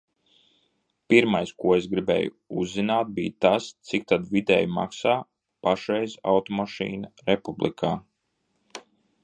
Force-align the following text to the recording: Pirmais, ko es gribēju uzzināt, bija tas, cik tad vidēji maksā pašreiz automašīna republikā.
Pirmais, 1.13 1.51
ko 1.63 1.73
es 1.75 1.87
gribēju 1.91 2.31
uzzināt, 2.63 3.11
bija 3.19 3.35
tas, 3.47 3.67
cik 3.91 4.09
tad 4.13 4.27
vidēji 4.33 4.71
maksā 4.79 5.13
pašreiz 5.67 6.19
automašīna 6.35 7.13
republikā. 7.31 7.93